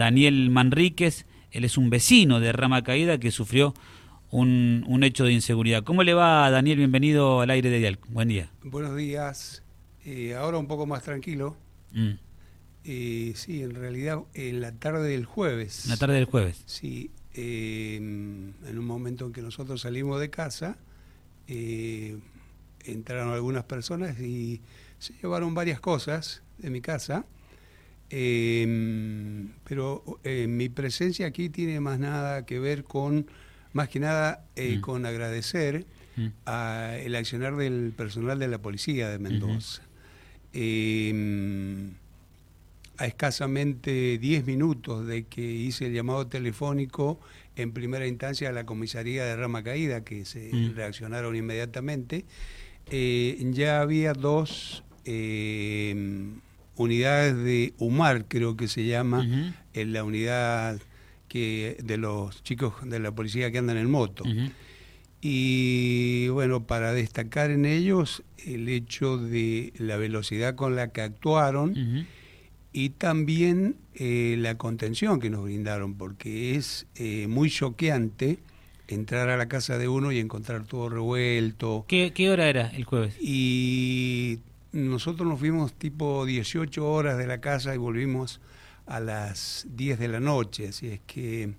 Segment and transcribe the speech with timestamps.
[0.00, 3.74] Daniel Manríquez, él es un vecino de Rama Caída que sufrió
[4.30, 5.84] un, un, hecho de inseguridad.
[5.84, 6.78] ¿Cómo le va, Daniel?
[6.78, 7.98] Bienvenido al aire de Dial.
[8.08, 8.50] Buen día.
[8.62, 9.62] Buenos días.
[10.06, 11.54] Eh, ahora un poco más tranquilo.
[11.92, 12.12] Mm.
[12.84, 15.84] Eh, sí, en realidad en la tarde del jueves.
[15.84, 16.62] En la tarde del jueves.
[16.64, 20.78] Sí, eh, en un momento en que nosotros salimos de casa,
[21.46, 24.62] entraron algunas personas y
[24.98, 27.26] se llevaron varias cosas de mi casa.
[28.10, 33.26] Eh, pero eh, mi presencia aquí tiene más nada que ver con,
[33.72, 34.80] más que nada, eh, mm.
[34.80, 36.26] con agradecer mm.
[36.46, 39.82] a el accionar del personal de la policía de Mendoza.
[40.52, 41.92] Em,
[42.98, 47.18] a escasamente 10 minutos de que hice el llamado telefónico
[47.56, 50.74] en primera instancia a la comisaría de Rama Caída, que se mm.
[50.74, 52.24] reaccionaron inmediatamente,
[52.90, 56.40] ya había dos em,
[56.80, 60.80] unidades de UMAR, creo que se llama, en la unidad
[61.28, 64.24] que de los chicos de la policía que andan en moto.
[65.20, 72.06] Y bueno, para destacar en ellos el hecho de la velocidad con la que actuaron
[72.72, 78.38] y también eh, la contención que nos brindaron, porque es eh, muy choqueante
[78.88, 81.84] entrar a la casa de uno y encontrar todo revuelto.
[81.86, 83.16] ¿Qué, ¿Qué, hora era el jueves?
[83.20, 84.38] Y
[84.72, 88.40] nosotros nos fuimos tipo 18 horas de la casa y volvimos
[88.86, 91.54] a las 10 de la noche, así es que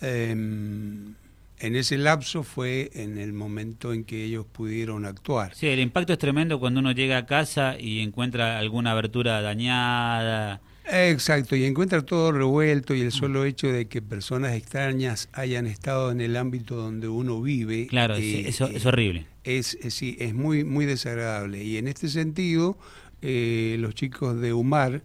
[0.00, 1.14] em,
[1.58, 5.54] en ese lapso fue en el momento en que ellos pudieron actuar.
[5.54, 10.60] Sí, el impacto es tremendo cuando uno llega a casa y encuentra alguna abertura dañada.
[10.86, 16.10] Exacto, y encuentra todo revuelto y el solo hecho de que personas extrañas hayan estado
[16.10, 17.86] en el ámbito donde uno vive.
[17.86, 21.62] Claro, eh, eso es horrible es, sí, es muy, muy desagradable.
[21.62, 22.76] Y en este sentido,
[23.22, 25.02] eh, los chicos de UMAR,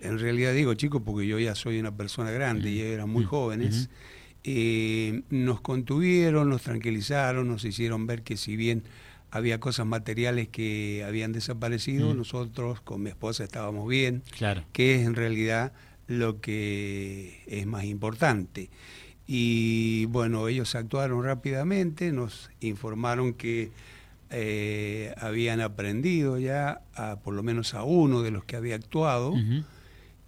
[0.00, 3.88] en realidad digo chicos porque yo ya soy una persona grande y eran muy jóvenes,
[4.44, 8.82] eh, nos contuvieron, nos tranquilizaron, nos hicieron ver que si bien
[9.30, 14.64] había cosas materiales que habían desaparecido, nosotros con mi esposa estábamos bien, claro.
[14.72, 15.72] que es en realidad
[16.06, 18.70] lo que es más importante.
[19.26, 23.70] Y bueno, ellos actuaron rápidamente, nos informaron que
[24.30, 29.34] eh, habían aprendido ya, a, por lo menos a uno de los que había actuado,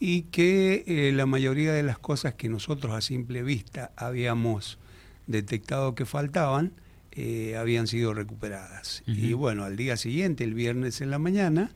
[0.00, 4.78] y que eh, la mayoría de las cosas que nosotros a simple vista habíamos
[5.26, 6.72] detectado que faltaban,
[7.16, 9.02] eh, habían sido recuperadas.
[9.06, 11.70] Y bueno, al día siguiente, el viernes en la mañana,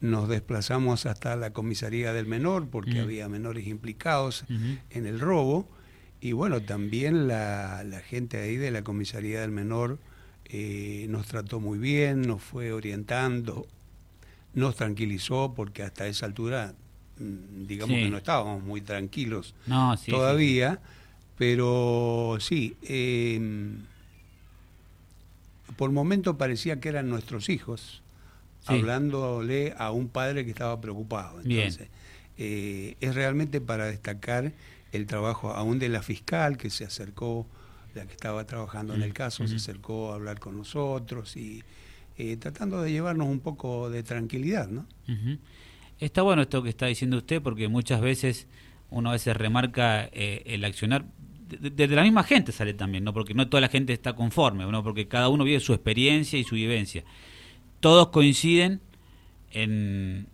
[0.00, 4.44] nos desplazamos hasta la comisaría del menor, porque había menores implicados
[4.90, 5.68] en el robo,
[6.20, 9.98] y bueno, también la, gente ahí de la comisaría del menor
[10.44, 13.66] eh, nos trató muy bien, nos fue orientando,
[14.54, 16.74] nos tranquilizó, porque hasta esa altura,
[17.18, 19.54] mm, digamos que no estábamos muy tranquilos
[20.06, 20.80] todavía,
[21.36, 23.84] pero sí, em,
[25.78, 28.02] por momento parecía que eran nuestros hijos,
[28.66, 31.40] hablándole a un padre que estaba preocupado.
[31.40, 31.88] Entonces,
[32.36, 34.52] eh, es realmente para destacar
[34.90, 37.46] el trabajo aún de la fiscal que se acercó,
[37.94, 41.62] la que estaba trabajando en el caso, se acercó a hablar con nosotros y
[42.16, 44.84] eh, tratando de llevarnos un poco de tranquilidad, ¿no?
[46.00, 48.48] Está bueno esto que está diciendo usted porque muchas veces
[48.90, 51.04] uno a veces remarca eh, el accionar
[51.48, 53.12] desde la misma gente sale también, ¿no?
[53.12, 54.82] Porque no toda la gente está conforme, ¿no?
[54.82, 57.04] Porque cada uno vive su experiencia y su vivencia.
[57.80, 58.80] Todos coinciden
[59.50, 60.26] en,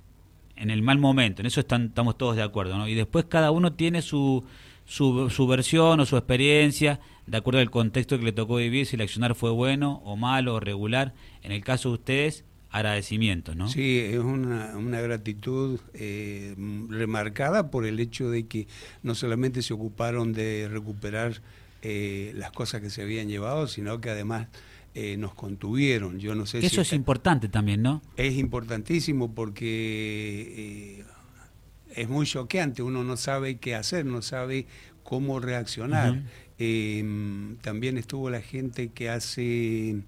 [0.57, 2.89] en el mal momento, en eso estamos todos de acuerdo, ¿no?
[2.89, 4.45] Y después cada uno tiene su,
[4.85, 9.03] su, versión o su experiencia, de acuerdo al contexto que le tocó vivir, si el
[9.03, 11.15] accionar fue bueno o malo o regular.
[11.43, 13.69] En el caso de ustedes, agradecimiento, ¿no?
[13.69, 16.57] Sí, es una, una gratitud eh,
[16.89, 18.67] remarcada por el hecho de que
[19.05, 21.41] no solamente se ocuparon de recuperar
[21.83, 24.49] eh, las cosas que se habían llevado, sino que además
[24.97, 26.19] eh, nos contuvieron.
[26.19, 28.03] Yo no sé Eso es importante también, ¿no?
[28.17, 31.05] Es importantísimo porque
[31.95, 34.67] es muy choqueante, uno no sabe qué hacer, no sabe
[35.05, 36.25] cómo reaccionar.
[36.59, 40.03] También estuvo la gente que hace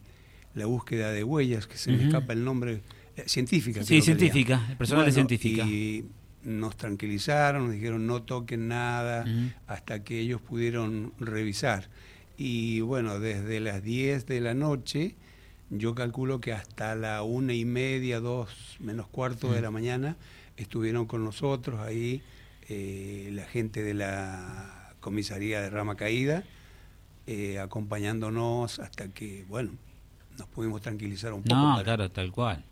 [0.56, 2.80] la búsqueda de huellas, que se me escapa el nombre,
[3.16, 3.84] eh, científica.
[3.84, 5.64] Sí, científica, el personal de científica.
[5.64, 6.06] Y
[6.42, 9.24] nos tranquilizaron, nos dijeron no toquen nada
[9.68, 11.88] hasta que ellos pudieron revisar
[12.36, 15.14] y bueno, desde las 10 de la noche,
[15.70, 20.16] yo calculo que hasta la una y media, dos menos cuarto de la mañana,
[20.56, 22.22] estuvieron con nosotros ahí
[22.68, 26.44] eh, la gente de la comisaría de Rama Caída,
[27.26, 29.72] eh, acompañándonos hasta que, bueno,
[30.38, 31.54] nos pudimos tranquilizar un poco.
[31.54, 32.64] No, claro, tal cual.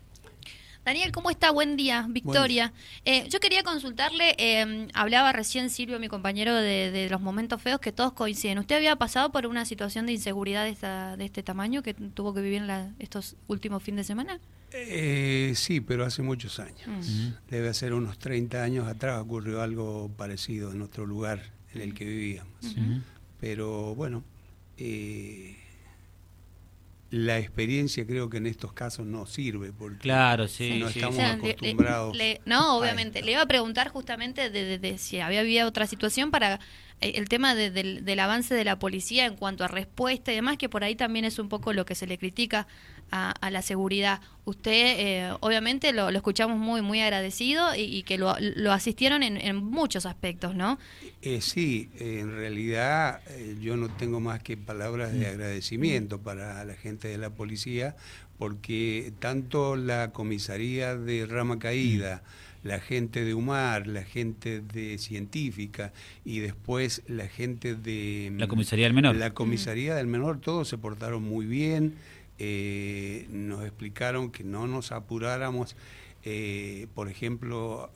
[0.85, 1.49] Daniel, ¿cómo está?
[1.49, 2.71] Buen día, Victoria.
[3.05, 7.91] Eh, yo quería consultarle, eh, hablaba recién Silvio, mi compañero, de, los momentos feos que
[7.91, 8.59] todos coinciden.
[8.59, 12.41] ¿Usted había pasado por una situación de inseguridad de, de este tamaño que tuvo que
[12.41, 14.39] vivir en estos últimos fines de semana?
[14.77, 16.87] Eh, sí, pero hace muchos años.
[16.87, 17.29] Mm.
[17.49, 21.41] Debe ser unos 30 años atrás ocurrió algo parecido en otro lugar
[21.73, 22.75] en el que vivíamos.
[23.39, 24.23] Pero bueno,
[24.77, 25.57] eh,
[27.15, 32.17] la experiencia creo que en estos casos no sirve porque claro, sí, no estamos acostumbrados.
[32.43, 33.21] no, obviamente.
[33.21, 36.59] Le iba a preguntar justamente de, si había habido otra situación para
[37.01, 40.83] el tema del, avance de la policía en cuanto a respuesta y demás, que por
[40.83, 42.67] ahí también es un poco lo que se le critica
[43.11, 44.21] a, la seguridad.
[44.45, 48.35] Usted, eh, obviamente, lo, escuchamos muy, muy agradecido y, que lo,
[48.71, 50.79] asistieron en, muchos aspectos, ¿no?
[51.21, 53.21] Eh, sí, en realidad
[53.61, 55.29] yo no tengo más que palabras de mm.
[55.29, 57.95] agradecimiento para la gente de la policía,
[58.37, 64.97] porque tanto la comisaría de Rama Caída, mm la gente de Humar, la gente de
[64.97, 65.93] Científica
[66.25, 68.33] y después la gente de...
[68.35, 69.15] La comisaría del menor.
[69.15, 71.93] La comisaría del menor, todos se portaron muy bien,
[72.39, 75.75] eh, nos explicaron que no nos apuráramos.
[76.23, 77.91] Eh, por ejemplo,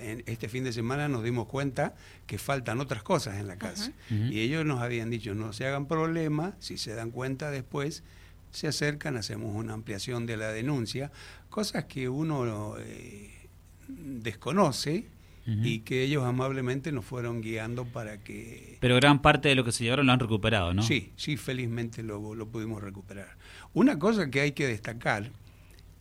[0.00, 1.94] en este fin de semana nos dimos cuenta
[2.26, 3.92] que faltan otras cosas en la casa.
[4.08, 8.04] Y ellos nos habían dicho, no se hagan problema, si se dan cuenta después,
[8.52, 11.12] se acercan, hacemos una ampliación de la denuncia,
[11.50, 12.76] cosas que uno...
[12.78, 13.41] Eh,
[13.96, 15.06] desconoce
[15.44, 18.78] y que ellos amablemente nos fueron guiando para que...
[18.80, 20.82] Pero gran parte de lo que se llevaron lo han recuperado, ¿no?
[20.82, 23.36] Sí, sí, felizmente lo, lo pudimos recuperar.
[23.74, 25.32] Una cosa que hay que destacar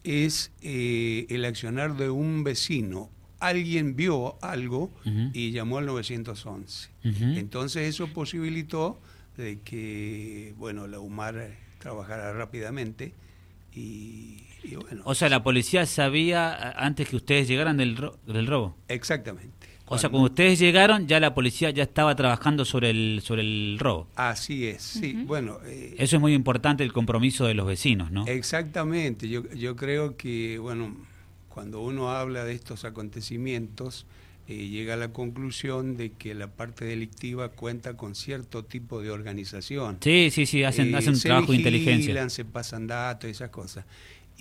[0.03, 3.09] es eh, el accionar de un vecino.
[3.39, 4.91] Alguien vio algo
[5.33, 6.89] y llamó al 911.
[7.03, 9.01] Entonces eso posibilitó
[9.35, 13.13] de que, bueno, la UMAR trabajara rápidamente
[13.73, 14.41] y
[15.03, 18.75] o sea, la policía sabía antes que ustedes llegaran del, del robo.
[18.87, 19.49] Exactamente.
[19.87, 23.77] O sea, cuando ustedes llegaron, ya la policía ya estaba trabajando sobre el sobre el
[23.77, 24.07] robo.
[24.15, 25.23] Así es, sí.
[25.25, 28.25] Bueno, eh, eso es muy importante el compromiso de los vecinos, ¿no?
[28.25, 29.27] Exactamente.
[29.27, 30.95] Yo yo creo que bueno,
[31.49, 34.05] cuando uno habla de estos acontecimientos
[34.47, 39.11] eh, llega a la conclusión de que la parte delictiva cuenta con cierto tipo de
[39.11, 39.97] organización.
[40.01, 42.29] Sí, sí, sí, hacen, hacen un eh, trabajo de inteligencia.
[42.29, 43.85] Se pasan datos, esas cosas.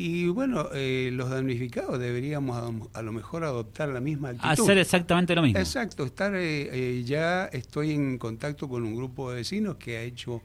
[0.02, 4.48] Y bueno, eh, los damnificados deberíamos a, lo mejor adoptar la misma actitud.
[4.48, 5.58] Hacer exactamente lo mismo.
[5.58, 10.02] Exacto, estar eh, eh, ya estoy en contacto con un grupo de vecinos que ha
[10.02, 10.40] hecho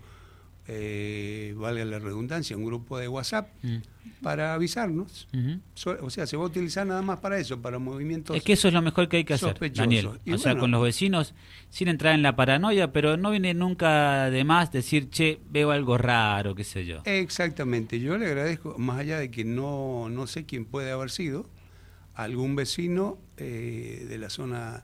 [0.68, 3.78] eh, valga la redundancia, un grupo de WhatsApp mm.
[4.22, 5.28] para avisarnos.
[6.02, 8.36] o sea, se va a utilizar nada más para eso, para movimientos.
[8.36, 10.10] Es que eso es lo mejor que hay que hacer, Daniel.
[10.32, 11.34] o sea, con los vecinos,
[11.70, 15.98] sin entrar en la paranoia, pero no viene nunca de más decir, che, veo algo
[15.98, 17.02] raro, qué sé yo.
[17.06, 18.00] Exactamente.
[18.00, 21.48] Yo le agradezco, más allá de que no, no sé quién puede haber sido,
[22.16, 24.84] algún vecino eh, de la zona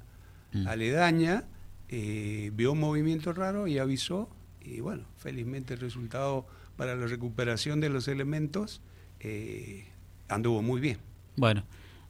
[0.54, 0.68] mm.
[0.68, 1.46] aledaña
[1.94, 4.30] eh, vio un movimiento raro y avisó
[4.64, 6.46] y bueno, felizmente el resultado
[6.78, 8.82] para la recuperación de los elementos
[9.20, 9.86] eh,
[10.28, 10.98] anduvo muy bien.
[11.36, 11.64] Bueno,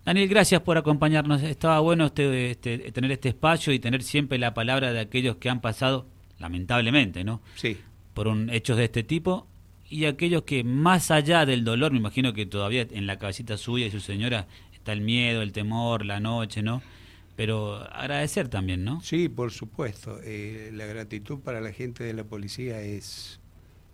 [0.05, 1.43] Daniel, gracias por acompañarnos.
[1.43, 5.49] Estaba bueno este, este, tener este espacio y tener siempre la palabra de aquellos que
[5.49, 6.07] han pasado,
[6.39, 7.41] lamentablemente, ¿no?
[7.55, 7.77] Sí.
[8.13, 9.47] Por un, hechos de este tipo
[9.89, 13.87] y aquellos que más allá del dolor, me imagino que todavía en la cabecita suya
[13.87, 16.81] y su señora está el miedo, el temor, la noche, ¿no?
[17.35, 19.01] Pero agradecer también, ¿no?
[19.01, 20.19] Sí, por supuesto.
[20.23, 23.39] Eh, la gratitud para la gente de la policía es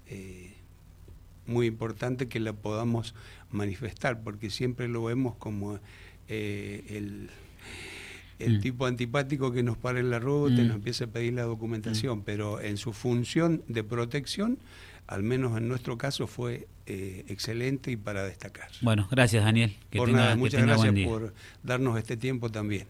[0.08, 0.54] eh,
[1.46, 3.14] muy importante que la podamos
[3.52, 5.80] manifestar, porque siempre lo vemos como
[6.28, 7.30] eh, el,
[8.40, 8.62] el mm.
[8.62, 10.68] tipo antipático que nos para en la ruta y mm.
[10.68, 12.24] nos empieza a pedir la documentación, mm.
[12.24, 14.58] pero en su función de protección,
[15.06, 18.70] al menos en nuestro caso, fue excelente y para destacar.
[18.82, 19.76] Bueno, gracias Daniel.
[19.90, 21.34] Que por nada, muchas gracias por
[21.64, 22.88] darnos este tiempo también.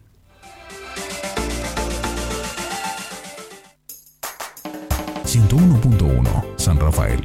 [5.28, 7.20] 101.1 San Rafael